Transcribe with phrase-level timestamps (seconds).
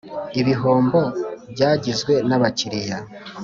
[0.41, 0.99] ibihombo
[1.51, 2.97] byagizwe n abakiliya